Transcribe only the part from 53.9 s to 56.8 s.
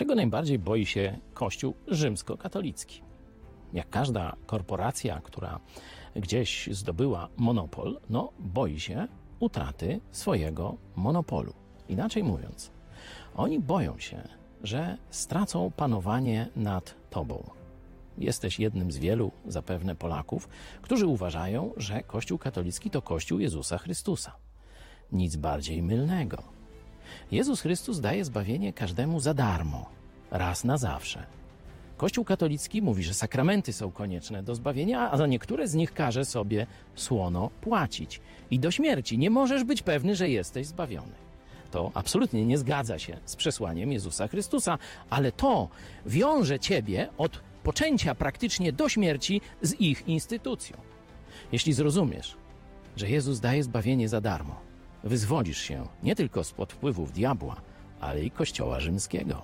za darmo, wyzwolisz się nie tylko spod